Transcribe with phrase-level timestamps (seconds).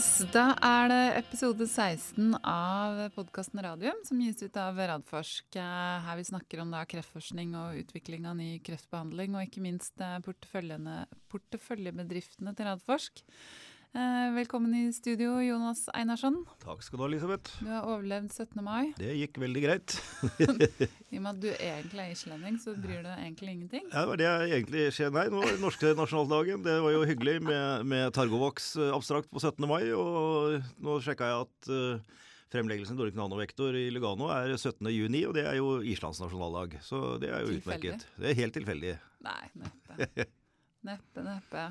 [0.00, 5.56] Yes, Da er det episode 16 av podkasten Radium, som gis ut av Radforsk.
[5.60, 10.00] eh, Her vi snakker om da kreftforskning og utvikling av ny kreftbehandling, og ikke minst
[10.00, 13.20] eh, porteføljebedriftene til Radforsk.
[13.90, 16.36] Eh, Velkommen i studio, Jonas Einarsson.
[16.62, 17.56] Takk skal du ha, Elisabeth.
[17.58, 18.60] Du har overlevd 17.
[18.62, 18.92] mai.
[18.94, 19.96] Det gikk veldig greit.
[21.10, 23.88] I og med at du egentlig er islending, så bryr du deg egentlig ingenting.
[23.90, 25.10] Ja, det var det jeg egentlig skjer.
[25.16, 26.62] Nei, nå var norske nasjonaldagen.
[26.68, 29.66] Det var jo hyggelig med, med Targovax eh, abstrakt på 17.
[29.66, 29.82] mai.
[29.98, 32.22] Og nå sjekka jeg at uh,
[32.54, 34.86] fremleggelsen Dorik Nanovektor i Lugano er 17.
[34.94, 36.78] juni, og det er jo Islands nasjonaldag.
[36.86, 37.98] Så det er jo Tilfeldig.
[37.98, 38.08] utmerket.
[38.22, 38.96] Det er helt tilfeldig.
[39.26, 40.30] Nei, neppe.
[40.86, 41.70] Neppe, neppe.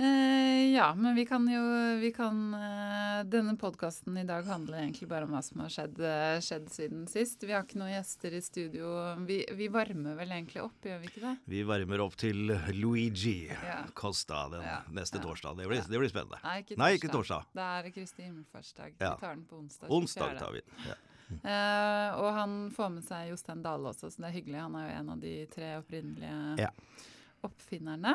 [0.00, 1.60] Eh, ja, men vi kan jo
[1.98, 5.96] vi kan, eh, Denne podkasten i dag handler egentlig bare om hva som har skjedd,
[5.98, 7.42] eh, skjedd siden sist.
[7.42, 8.92] Vi har ikke noen gjester i studio.
[9.26, 11.32] Vi, vi varmer vel egentlig opp, gjør vi ikke det?
[11.50, 12.46] Vi varmer opp til
[12.78, 13.80] Luigi Ja.
[13.98, 15.58] Costa den Ja, neste ja, torsdag.
[15.58, 16.38] Det blir, det blir spennende.
[16.44, 16.84] Nei, ikke torsdag.
[16.84, 17.50] Nei, ikke torsdag.
[17.58, 18.94] Det er Kristi himmelfartsdag.
[19.02, 19.90] Vi tar den på onsdag.
[19.90, 20.38] Onsdag 24..
[20.38, 20.94] tar vi den.
[21.28, 24.62] Eh, og han får med seg Jostein Dale også, så det er hyggelig.
[24.62, 26.70] Han er jo en av de tre opprinnelige
[27.44, 28.14] oppfinnerne.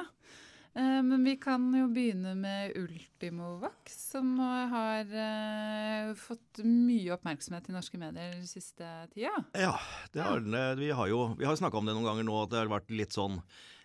[0.75, 7.75] Eh, men vi kan jo begynne med Ultimovax, som har eh, fått mye oppmerksomhet i
[7.75, 9.35] norske medier den siste tida.
[9.53, 9.75] Ja,
[10.17, 12.73] har eh, Vi har jo vi snakka om det noen ganger nå, at det har
[12.73, 13.37] vært litt sånn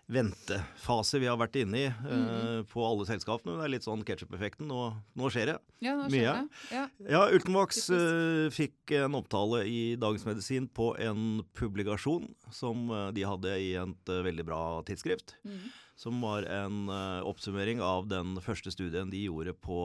[0.09, 3.59] ventefase vi har vært inne i eh, på alle selskapene.
[3.59, 4.65] Det er litt sånn ketsjup-effekten.
[4.69, 4.87] Nå,
[5.19, 5.57] nå skjer det.
[5.85, 6.33] Ja, nå Mye.
[6.33, 6.63] det.
[6.73, 6.85] Ja.
[7.05, 7.93] Ja, Ultimax Typisk.
[7.99, 13.71] eh, fikk en opptale i Dagens Medisin på en publikasjon som uh, de hadde i
[13.77, 15.37] et veldig bra tidsskrift.
[15.45, 15.69] Mhm.
[15.99, 16.87] Som var en
[17.27, 19.79] oppsummering av den første studien de gjorde på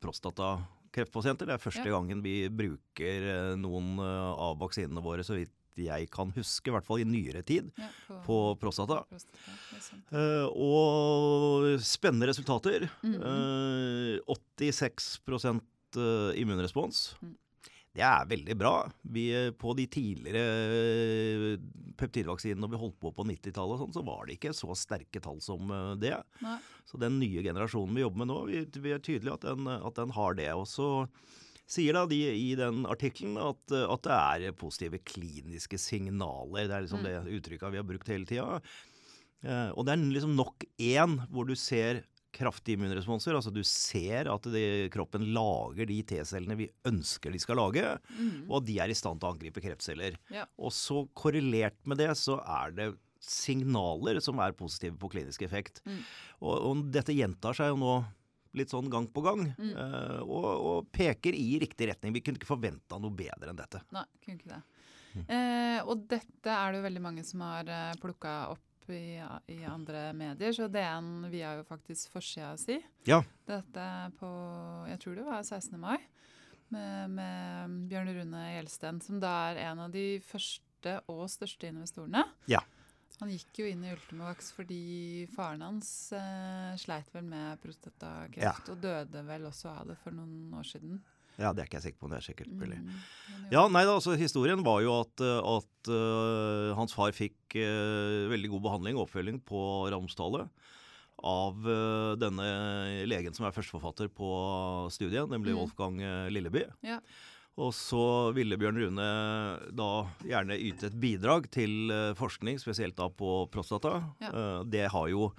[0.00, 1.44] prostatakreftpasienter.
[1.44, 3.26] Det er første gangen vi bruker
[3.60, 7.70] noen av vaksinene våre, så vidt jeg kan huske, i hvert fall i nyere tid,
[7.78, 7.88] Ja,
[8.26, 9.02] på prostata.
[9.08, 10.12] prostata, sant.
[10.12, 12.88] Eh, og spennende resultater.
[13.02, 14.20] Mm -hmm.
[14.28, 15.20] uh, 86
[15.96, 17.16] eh, immunrespons.
[17.22, 17.36] Mm.
[17.92, 18.90] Det er veldig bra.
[19.02, 21.58] Vi, eh, på de tidligere eh,
[21.96, 25.40] peptidvaksinene når vi holdt på på 90-tallet, sånn, så var det ikke så sterke tall
[25.40, 25.68] som
[26.00, 26.16] det.
[26.40, 26.58] Nei.
[26.88, 29.94] Så den nye generasjonen vi jobber med nå, vi, vi er tydelige at den, at
[29.94, 30.52] den har det.
[30.54, 31.06] Og så
[31.72, 36.68] sier da de i den artikkelen at, at det er positive kliniske signaler.
[36.68, 37.08] Det er liksom Mm.
[37.08, 38.60] det uttrykket vi har brukt hele tida.
[39.42, 43.34] Eh, og det er liksom nok én hvor du ser kraftige immunresponser.
[43.36, 47.84] Altså du ser at de, kroppen lager de T-cellene vi ønsker de skal lage,
[48.16, 48.46] mm.
[48.48, 50.16] og at de er i stand til å angripe kreftceller.
[50.32, 50.46] Ja.
[50.58, 52.88] Og så korrelert med det, så er det
[53.22, 55.82] signaler som er positive på klinisk effekt.
[55.86, 56.00] Mm.
[56.40, 57.92] Og, og dette gjentar seg jo nå
[58.58, 59.72] litt sånn gang på gang, Mm.
[59.72, 62.12] Uh, og, og peker i riktig retning.
[62.14, 63.82] Vi kunne ikke forventa noe bedre enn dette.
[63.94, 64.62] Nei, kunne ikke det.
[65.12, 69.20] Eh, og dette er det jo veldig mange som har uh, plukka opp i,
[69.52, 72.78] i andre medier, så DN via jo faktisk forsida si.
[73.08, 73.20] Ja.
[73.48, 73.86] Dette
[74.18, 74.30] på
[74.90, 75.78] jeg tror det var 16.
[75.80, 75.98] mai,
[76.72, 82.24] med, med Bjørn Rune Gjelsten, som da er en av de første og største investorene.
[82.50, 82.62] Ja.
[83.20, 84.82] Han gikk jo inn i Ultimovax fordi
[85.36, 90.50] faren hans eh, sleit vel med prostatakreft, og døde vel også av det for noen
[90.58, 90.96] år siden.
[91.40, 92.78] Ja, det er ikke jeg sikker på, men det er sikkert mulig.
[92.82, 93.46] Mm.
[93.54, 98.28] Ja, nei da, altså Historien var jo at, eh, at uh, hans far fikk uh,
[98.32, 99.62] veldig god behandling og oppfølging på
[99.94, 100.50] Ramstallet
[101.22, 102.46] av uh, denne
[103.08, 104.28] legen som er førsteforfatter på
[104.92, 105.60] studien, nemlig Mm.
[105.62, 106.00] Wolfgang
[106.32, 106.66] Lilleby.
[106.84, 107.00] Ja.
[107.60, 109.08] Og så ville Bjørn Rune
[109.76, 109.88] da
[110.24, 113.98] gjerne yte et bidrag til eh, forskning, spesielt da på prostata.
[114.22, 114.30] Ja.
[114.30, 115.32] Eh, det har jo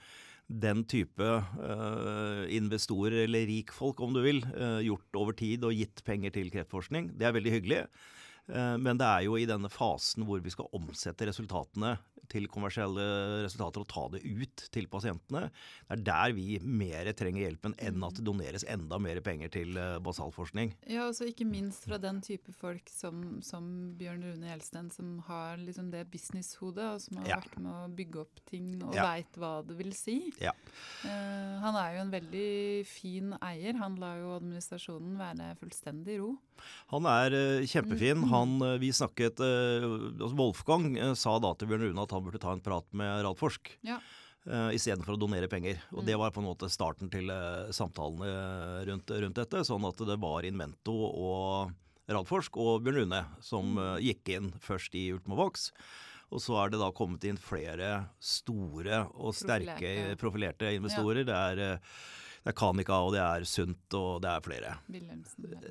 [0.45, 4.43] den type eh, investorer, eller rikfolk om du vil,
[4.85, 7.15] gjort over tid og gitt penger til kreftforskning.
[7.17, 7.81] Det er veldig hyggelig.
[8.49, 11.97] Eh, Men det er jo i denne fasen hvor vi skal omsette resultatene
[12.31, 13.03] til kommersielle
[13.43, 15.49] resultater og ta det ut til pasientene.
[15.91, 19.75] Det er der vi mer trenger hjelpen enn at det doneres enda mer penger til
[19.77, 20.71] eh, basalforskning.
[20.87, 23.67] Ja, og så ikke minst fra den type folk som, som
[23.99, 27.39] Bjørn Rune Gjelsten, som har liksom det businesshodet, og som har Ja.
[27.43, 29.03] vært med å bygge opp ting og Ja.
[29.11, 30.17] veit hva det vil si.
[30.41, 30.55] Ja.
[31.03, 33.75] Eh, han er jo en veldig fin eier.
[33.83, 36.37] Han lar jo administrasjonen være fullstendig ro.
[36.95, 37.35] Han er
[37.67, 38.23] kjempefin.
[38.23, 38.29] Mm.
[38.33, 39.85] Han, eh, vi snakket, eh,
[40.19, 43.23] altså Wolfgang eh, sa da til Bjørn Rune at han burde ta en prat med
[43.27, 43.73] Radforsk.
[43.87, 43.99] Ja.
[44.43, 45.77] Uh, Istedenfor å donere penger.
[45.93, 46.05] Og Mm.
[46.09, 47.29] Det var på en måte starten til
[47.71, 49.61] samtalene rundt, rundt dette.
[49.63, 51.71] Sånn at det var Invento og
[52.11, 54.01] Radforsk og Bjørn Rune som Mm.
[54.03, 55.71] gikk inn først i Ultimovox.
[56.33, 60.17] Og så er det da kommet inn flere store og sterke Profilerte.
[60.19, 61.23] profilerte investorer.
[61.23, 61.79] Det er
[62.43, 64.71] det er Kanika, og det er Sunt, og det er flere.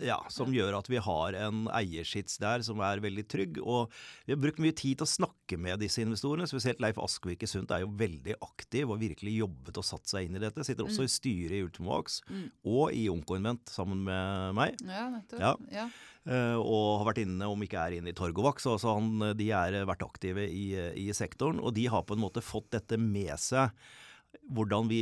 [0.06, 3.58] Ja, Som gjør at vi har en eierskits der som er veldig trygg.
[3.60, 3.90] Og
[4.26, 6.48] vi har brukt mye tid til å snakke med disse investorene.
[6.48, 10.26] Spesielt Leif Askvik i Sundt er jo veldig aktiv og virkelig jobbet og satt seg
[10.30, 10.64] inn i dette.
[10.64, 11.08] Sitter også Mm.
[11.10, 12.50] i styret i Ultimovax Mm.
[12.64, 14.76] og i Onkoinvent sammen med meg.
[14.86, 15.40] Ja, nettopp.
[15.40, 15.54] Ja.
[15.70, 15.88] Ja.
[16.24, 18.64] Uh, Og har vært inne, om ikke er inne i Torgovax.
[18.64, 21.58] Altså han, de har vært aktive i, i sektoren.
[21.60, 23.70] Og de har på en måte fått dette med seg
[24.50, 25.00] hvordan vi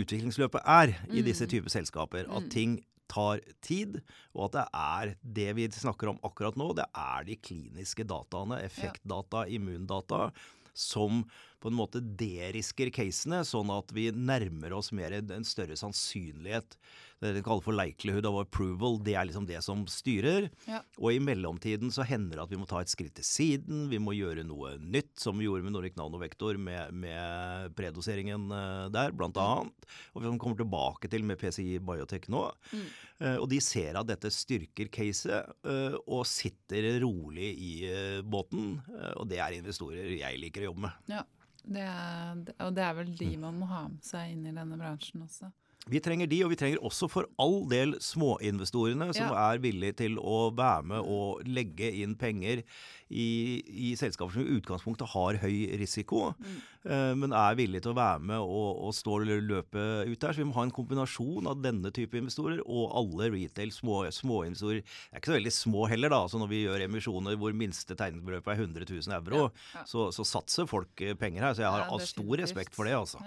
[0.00, 1.50] utviklingsløpet er i disse Mm.
[1.50, 2.26] typer selskaper.
[2.28, 2.36] Mm.
[2.36, 4.00] At ting tar tid,
[4.34, 8.62] og at det er det vi snakker om akkurat nå, det er de kliniske dataene,
[8.64, 10.30] effektdata, immundata,
[10.74, 11.24] som
[11.64, 16.76] på en måte derisker casene, sånn at vi nærmer oss mer en større sannsynlighet.
[17.24, 20.50] Det de kaller for likelihood of approval, det er liksom det som styrer.
[20.68, 20.82] Ja.
[21.00, 24.00] Og i mellomtiden så hender det at vi må ta et skritt til siden, vi
[24.02, 29.14] må gjøre noe nytt, som vi gjorde med Nordic Nanovektor med, med predoseringen eh, der,
[29.16, 29.88] blant annet.
[30.12, 32.44] Og vi kommer tilbake til med PCI Biotech nå.
[32.74, 32.84] Mm.
[33.24, 37.72] Eh, og de ser at dette styrker caset, eh, og sitter rolig i
[38.20, 38.76] båten.
[39.16, 41.14] og det er investorer jeg liker å jobbe med.
[41.14, 41.24] Ja.
[41.64, 43.16] Det er, og det er vel Mm.
[43.16, 45.50] de man må ha med seg inn i denne bransjen også.
[45.92, 49.50] Vi trenger de, og vi trenger også for all del småinvestorene som Ja.
[49.52, 52.62] er villige til å være med og legge inn penger
[53.10, 56.56] i, i selskaper som i utgangspunktet har høy risiko, Mm.
[56.90, 60.32] eh, men er villige til å være med og, og stå løpet ut der.
[60.32, 64.80] Så vi må ha en kombinasjon av denne type investorer og alle retail små, småinvestorer.
[64.82, 66.22] Det er ikke så veldig små heller, da.
[66.24, 69.84] Altså når vi gjør emisjoner hvor minste tegningsbeløp er 100 000 euro, Ja, ja.
[69.84, 71.52] Så, så satser folk eh, penger her.
[71.54, 73.20] Så jeg har Ja, stor respekt for det, altså.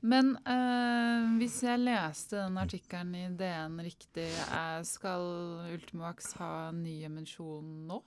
[0.00, 5.28] Men eh, hvis jeg leste den artikkelen i DN riktig, eh, skal
[5.72, 8.02] Ultimax ha ny emisjon nå?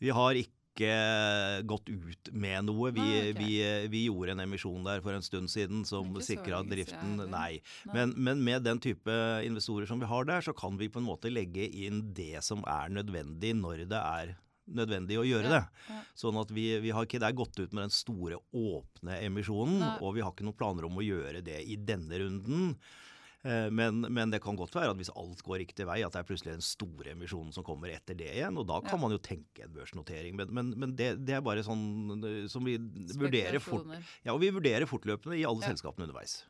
[0.00, 0.56] Vi har ikke
[1.68, 2.92] gått ut med noe.
[2.96, 3.34] Vi, Nei, okay.
[3.36, 3.56] vi,
[3.92, 7.18] vi gjorde en emisjon der for en stund siden som sikra driften.
[7.20, 7.58] Nei.
[7.90, 7.96] Nei.
[7.96, 11.08] Men, men med den type investorer som vi har der, så kan vi på en
[11.10, 14.38] måte legge inn det som er nødvendig når det er
[14.74, 15.62] nødvendig å gjøre Ja, det.
[15.90, 16.00] ja.
[16.14, 19.98] Sånn at vi, vi har ikke der gått ut med den store åpne emisjonen, Nei.
[20.00, 22.76] og vi har ikke noen planer om å gjøre det i denne runden.
[23.42, 26.20] Eh, Men, men det kan godt være at hvis alt går riktig vei, at det
[26.20, 28.58] er plutselig den store emisjonen som kommer etter det igjen.
[28.60, 29.00] Og da kan Ja.
[29.00, 30.36] man jo tenke en børsnotering.
[30.36, 32.76] Men, men, men det, det er bare sånn eh, som vi
[33.16, 33.88] vurderer fort.
[34.26, 35.72] Ja, og vi vurderer fortløpende i alle Ja.
[35.72, 36.42] selskapene underveis.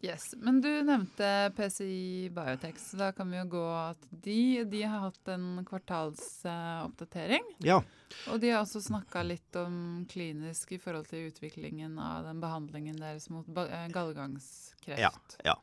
[0.00, 4.82] Yes, Men du nevnte PCI Biotech, så da kan vi jo gå at de, de
[4.86, 7.42] har hatt en kvartalsoppdatering.
[7.66, 7.80] Ja.
[8.30, 13.00] Og de har også snakka litt om klinisk i forhold til utviklingen av den behandlingen
[13.02, 15.02] deres mot eh, gallegangskreft.
[15.02, 15.10] Ja,
[15.44, 15.58] ja.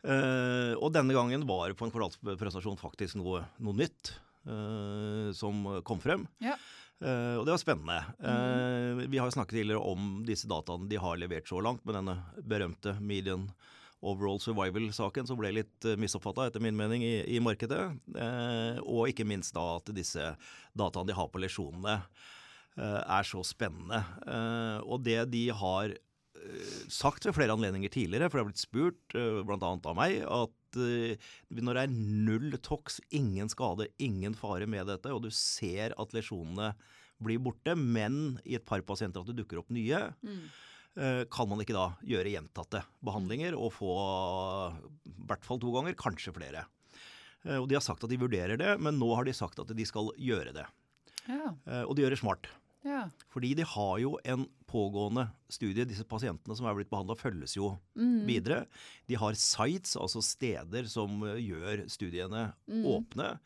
[0.00, 4.14] Uh, og denne gangen var det på en kvartalspresentasjon faktisk noe, noe nytt
[4.44, 6.28] uh, som kom frem.
[6.44, 6.56] Ja.
[6.56, 7.98] Eh, og det var spennende.
[8.20, 8.98] Mm.
[9.08, 12.18] vi har jo snakket tidligere om disse dataene de har levert så langt, med denne
[12.44, 13.46] berømte median
[14.00, 17.82] overall survival-saken som ble litt uh, misoppfatta, etter min mening, i, i markedet.
[18.16, 20.32] Eh, og ikke minst da at disse
[20.76, 21.98] dataene de har på lesjonene,
[22.78, 24.00] eh, er så spennende.
[24.24, 28.64] Eh, og det de har eh, sagt ved flere anledninger tidligere, for det har blitt
[28.64, 29.74] spurt bl.a.
[29.76, 35.12] av meg, at eh, når det er null tox, ingen skade, ingen fare med dette,
[35.14, 36.74] og du ser at lesjonene
[37.20, 40.48] blir borte, men i et par pasienter at det dukker opp nye, Mm.
[40.96, 43.92] eh, kan man ikke da gjøre gjentatte behandlinger og få
[45.06, 46.64] i hvert fall to ganger, kanskje flere.
[47.44, 49.68] Eh, Og De har sagt at de vurderer det, men nå har de sagt at
[49.74, 50.66] de skal gjøre det.
[51.28, 51.54] Ja.
[51.66, 52.48] Eh, Og de gjør det smart.
[52.84, 53.08] Ja.
[53.32, 55.84] Fordi de har jo en pågående studie.
[55.84, 58.26] Disse pasientene som er blitt behandla, følges jo Mm.
[58.26, 58.66] videre.
[59.08, 62.84] De har sites, altså steder som eh, gjør studiene Mm.
[62.86, 63.38] åpne.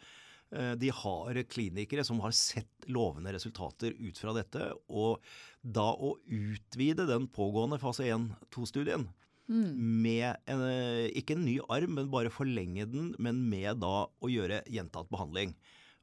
[0.53, 4.73] Eh, De har klinikere som har sett lovende resultater ut fra dette.
[4.89, 5.21] Og
[5.65, 9.09] da å utvide den pågående fase 1-2-studien
[9.49, 10.03] Mm.
[10.03, 14.29] med en, eh, ikke en ny arm, men bare forlenge den, men med da å
[14.29, 15.55] gjøre gjentatt behandling.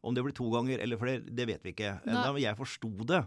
[0.03, 2.01] Om det blir to ganger eller flere, det vet vi ikke.
[2.08, 3.22] Enda, jeg forsto det.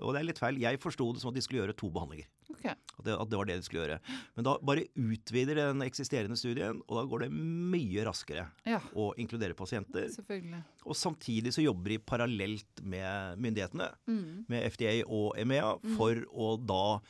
[0.00, 0.56] Og det er litt feil.
[0.60, 2.24] Jeg forsto det som at de skulle gjøre to behandlinger.
[2.54, 2.72] Okay.
[2.98, 3.98] At det, at det var det de skulle gjøre.
[4.36, 9.10] Men da bare utvider den eksisterende studien, og da går det mye raskere Ja, å
[9.20, 10.08] inkludere pasienter.
[10.12, 10.62] selvfølgelig.
[10.88, 14.44] Og samtidig så jobber de parallelt med myndighetene, Mm.
[14.48, 17.00] med FDA og EMEA, for å da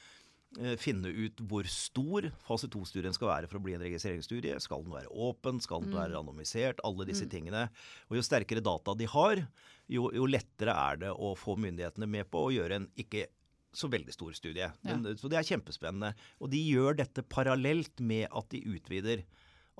[0.82, 4.56] finne ut hvor stor fase 2-studien skal være for å bli en registreringsstudie.
[4.62, 5.60] Skal den være åpen?
[5.62, 6.82] Skal den være randomisert?
[6.86, 7.68] Alle disse tingene.
[8.10, 9.44] Og jo sterkere data de har,
[9.90, 13.28] jo, jo lettere er det å få myndighetene med på å gjøre en ikke
[13.72, 14.66] så veldig stor studie.
[14.82, 16.14] Men, Så det er kjempespennende.
[16.42, 19.22] Og de gjør dette parallelt med at de utvider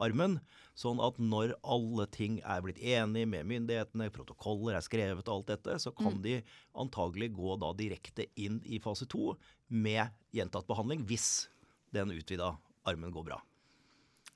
[0.01, 0.39] armen.
[0.79, 5.51] Sånn at når alle ting er blitt enige med myndighetene, protokoller er skrevet og alt
[5.51, 6.39] dette, så kan de
[6.79, 9.35] antagelig gå da direkte inn i fase to
[9.71, 11.49] med gjentatt behandling hvis
[11.95, 12.53] den utvida
[12.87, 13.41] armen går bra.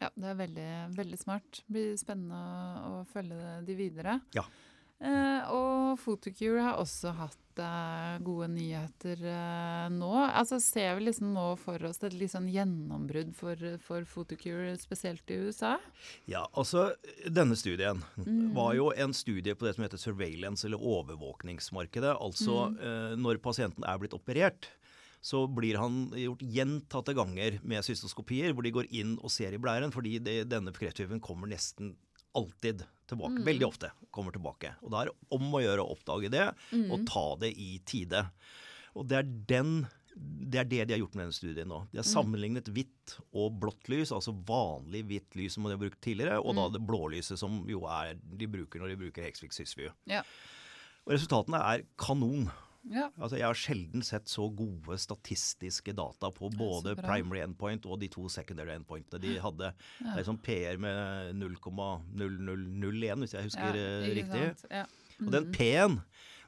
[0.03, 1.62] Ja, det er veldig, veldig smart.
[1.67, 2.38] Det blir spennende
[2.91, 4.19] å, følge de videre.
[4.35, 4.43] Ja.
[5.05, 10.11] Eh, og Photocure har også hatt eh, gode nyheter eh, nå.
[10.26, 15.31] Altså Ser vi liksom nå for oss et litt sånn gjennombrudd for, for Photocure, spesielt
[15.35, 15.75] i USA?
[16.31, 16.93] Ja, altså
[17.31, 18.53] denne studien Mm.
[18.55, 22.14] var jo en studie på det som heter surveillance, eller overvåkningsmarkedet.
[22.21, 22.79] Altså Mm.
[22.81, 24.69] eh, når pasienten er blitt operert,
[25.25, 29.61] så blir han gjort gjentatte ganger med cystoskopier, hvor de går inn og ser i
[29.62, 31.95] blæren, fordi det, denne krefttypen kommer nesten
[32.37, 33.38] alltid tilbake.
[33.40, 33.45] Mm.
[33.47, 34.75] Veldig ofte kommer tilbake.
[34.85, 36.90] Og da er det om å gjøre å oppdage det, Mm.
[36.93, 38.26] og ta det i tide.
[38.95, 39.23] Og det er
[39.54, 41.88] den det er det de har gjort med denne studien nå.
[41.90, 42.12] De har Mm.
[42.14, 46.54] sammenlignet hvitt og blått lys, altså vanlig hvitt lys som de har brukt tidligere, og
[46.54, 46.57] Mm.
[46.61, 49.90] da det blålyset som jo er de bruker når de bruker Hexvik Sysview.
[50.07, 50.23] Ja.
[51.07, 52.52] Og resultatene er kanon.
[52.91, 53.07] Ja.
[53.19, 58.09] Altså, jeg har sjelden sett så gode statistiske data på både primary endpoint og de
[58.12, 59.21] to secondary endpointene.
[59.23, 59.71] De hadde
[60.05, 60.23] Ja.
[60.26, 61.35] sånn PR med
[62.14, 64.45] 0,0001, hvis jeg husker ja, riktig.
[64.71, 64.85] Ja.
[65.19, 65.26] Mm.
[65.26, 65.53] Og den Mhm.
[65.55, 66.03] P-en,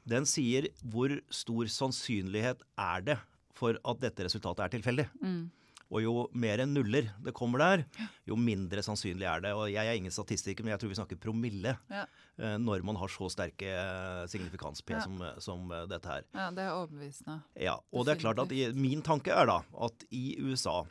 [0.07, 3.17] den sier hvor stor sannsynlighet er det
[3.53, 5.09] for at dette resultatet er tilfeldig.
[5.21, 5.49] Mm.
[5.87, 7.83] Og jo mer enn nuller det kommer der,
[8.27, 9.53] jo mindre sannsynlig er det.
[9.55, 12.01] Og jeg er ingen statistiker, men jeg tror vi snakker promille Ja.
[12.37, 14.99] eh, når man har så sterke eh, signifikans-P Ja.
[15.05, 16.23] som, som eh, dette her.
[16.35, 17.39] ja, det er overbevisende.
[17.55, 20.81] Ja, og det er klart at i, Min tanke er da at i USA,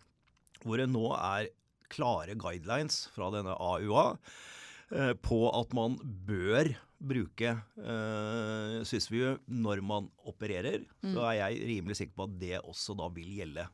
[0.65, 1.51] hvor det nå er
[1.93, 4.17] klare guidelines fra denne AUA
[5.23, 6.69] på at man bør
[7.03, 12.97] bruke eh, Sysview når man opererer, så er jeg rimelig sikker på at det også
[12.99, 13.67] da vil gjelde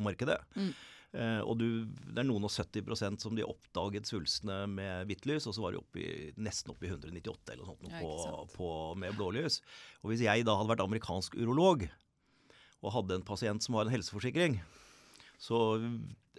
[0.00, 0.40] overvåkningsmarkedet.
[0.56, 0.72] Mm.
[1.10, 1.66] Eh, og du,
[2.06, 5.74] det er noen og 70% som de oppdaget svulstene med hvitt lys, og så var
[5.74, 6.04] de oppi,
[6.38, 8.68] nesten oppe i 198 eller noe sånt på, på,
[9.00, 9.60] med blålys.
[10.04, 11.88] Og hvis jeg da hadde vært amerikansk urolog
[12.80, 14.60] og hadde en pasient som har en helseforsikring,
[15.40, 15.58] så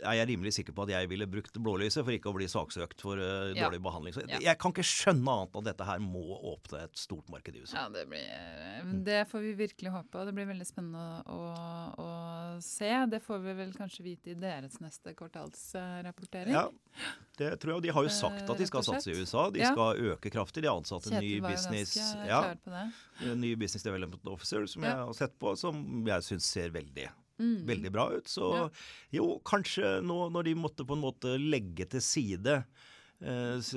[0.02, 3.02] er jeg rimelig sikker på at jeg ville brukt blålyset for ikke å bli saksøkt
[3.04, 3.68] for eh, Ja.
[3.68, 4.14] dårlig behandling.
[4.16, 4.40] Så Ja.
[4.42, 7.62] jeg kan ikke skjønne annet enn at dette her må åpne et stort marked i
[7.62, 7.84] USA.
[7.84, 11.40] Ja, det blir Det får vi virkelig håpe, og det blir veldig spennende å,
[12.02, 12.90] å se.
[13.14, 16.54] Det får vi vel kanskje vite i deres neste kvartalsrapportering.
[16.54, 16.70] Ja,
[17.38, 17.78] det tror jeg.
[17.78, 19.22] Og de har jo sagt at de skal Eh, satse i.
[19.22, 19.50] USA.
[19.52, 19.72] De Ja.
[19.74, 20.62] skal øke kraftig.
[20.64, 21.96] De har ansatt en ny business,
[22.28, 22.56] ja,
[23.22, 24.90] en ny business development officer som Ja.
[24.90, 27.10] jeg har sett på, som jeg syns ser veldig
[27.42, 27.66] Mm.
[27.66, 28.30] veldig bra ut.
[28.30, 28.70] Så Ja.
[29.18, 32.60] jo, kanskje nå når de måtte på en måte legge til side
[33.22, 33.72] eh,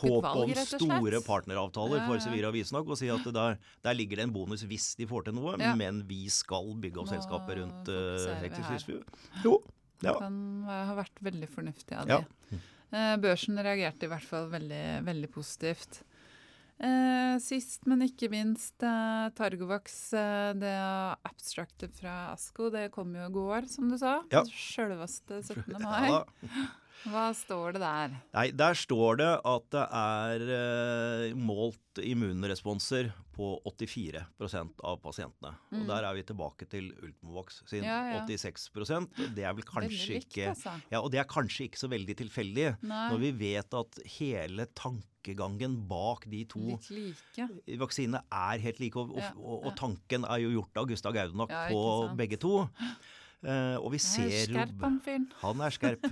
[0.00, 2.22] håp om store partneravtaler for ja.
[2.24, 5.36] Sevira Visnag, og si at der, der ligger det en bonus hvis de får til
[5.40, 5.74] noe, Ja.
[5.76, 8.48] men vi skal bygge opp Nå selskapet rundt uh, her.
[8.48, 8.88] Hexis
[9.44, 9.58] Jo.
[10.04, 10.14] Ja.
[10.20, 12.20] Kan ha vært veldig fornuftig av Ja.
[12.50, 12.60] de.
[12.88, 16.02] Eh, børsen reagerte i hvert fall veldig, veldig positivt.
[16.78, 20.74] Eh, sist, men ikke minst, eh, Targovax, eh, det
[21.26, 24.20] abstractet fra ASKO, det kom jo i går, som du sa.
[24.30, 24.44] Ja.
[24.46, 25.74] Sjølveste 17.
[25.82, 26.06] mai.
[26.12, 26.22] Ja.
[27.06, 28.16] Hva står det der?
[28.34, 35.52] Nei, der står det at det er eh, målt immunresponser på 84% av pasientene.
[35.78, 37.86] Og der er vi tilbake til Ultimovax sin Mm.
[37.86, 38.24] Ja, ja.
[38.26, 38.64] 86
[39.36, 40.72] Det er vel kanskje likt, ikke altså.
[40.90, 42.66] Ja, og det er kanskje ikke så veldig tilfeldig.
[42.82, 43.04] Nei.
[43.12, 46.78] Når vi vet at hele tankegangen bak de to
[47.78, 51.68] vaksinene er helt like, og, og, og tanken er jo gjort av Gustav Gaudenak Ja,
[51.70, 52.66] på begge to.
[53.44, 55.26] Eh, og vi er ser jo Skerp, han fyren.
[55.40, 56.06] han er skerp.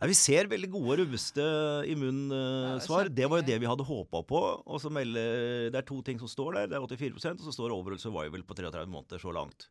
[0.00, 1.46] Ja, vi ser veldig gode, robuste
[1.88, 3.08] immunsvar.
[3.08, 4.40] Ja, det var jo det vi hadde håpa på.
[4.66, 6.66] Og så melder, Det er to ting som står der.
[6.68, 9.68] Det er 84% og så står overall survival på 33 måneder så langt.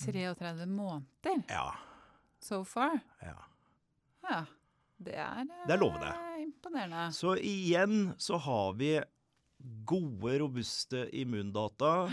[0.00, 1.66] 33 måneder Ja.
[2.40, 3.00] so far.
[3.22, 3.36] ja.
[4.24, 4.44] Ja.
[5.02, 6.14] Det er, eh, Det er lovende.
[6.40, 7.12] imponerende.
[7.12, 9.00] Så igjen så har vi
[9.84, 12.08] gode, robuste immundata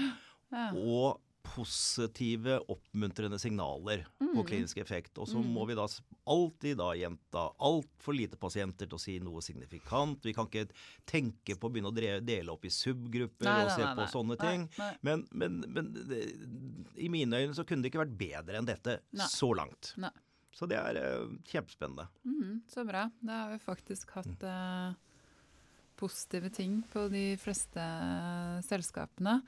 [0.52, 0.72] Ja.
[0.74, 1.20] og
[1.58, 4.46] positive, oppmuntrende signaler på Mm.
[4.46, 5.18] klinisk effekt.
[5.18, 5.88] Og så må vi da
[6.28, 10.22] alltid da gjenta altfor lite pasienter til å si noe signifikant.
[10.24, 10.68] Vi kan ikke
[11.10, 14.14] tenke på å begynne å dele opp i subgrupper Nei, og se nei, på nei.
[14.14, 14.68] sånne ting.
[15.02, 16.22] Men, men, men det,
[16.98, 19.00] i mine øyne så kunne det ikke vært bedre enn dette
[19.32, 19.94] så langt.
[20.58, 22.08] Så det er uh, kjempespennende.
[22.26, 23.08] Mm, så bra.
[23.22, 24.96] Da har vi faktisk hatt eh,
[25.98, 27.90] positive ting på de fleste
[28.68, 29.42] selskapene.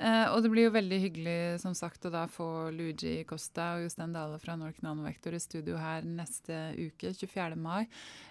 [0.00, 3.82] Eh, og det blir jo veldig hyggelig som sagt å da få Luigi Costa og
[3.84, 7.56] Jostein Dale fra Nork Nanovektor i studio her neste uke, 24.
[7.60, 7.84] mai.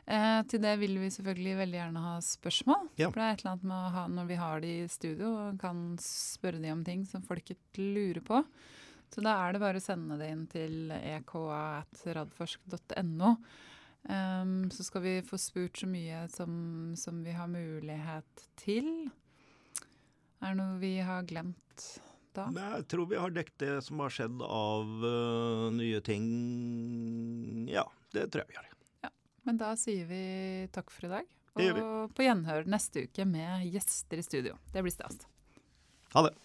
[0.09, 2.89] Eh, til det vil vi selvfølgelig veldig gjerne ha spørsmål.
[2.97, 3.11] Ja.
[3.11, 5.27] For det er et eller annet med å ha når vi har de i studio
[5.43, 8.37] og kan spørre de om ting som folk ikke lurer på.
[9.13, 13.29] Så da er det bare å sende det inn til eka.radforsk.no.
[14.07, 16.53] Um, så skal vi få spurt så mye som,
[16.97, 19.09] som vi har mulighet til.
[20.39, 21.85] Er det noe vi har glemt
[22.37, 22.47] da?
[22.55, 26.29] Nei, jeg tror vi har dekket det som har skjedd av uh, nye ting.
[27.69, 27.83] Ja,
[28.15, 28.69] det tror jeg vi har.
[29.03, 29.11] Ja,
[29.49, 30.23] Men da sier vi
[30.73, 31.35] takk for i dag.
[31.59, 34.55] Og på gjenhør neste uke med gjester i studio.
[34.71, 35.25] Det blir stas.
[36.13, 36.37] Ha det.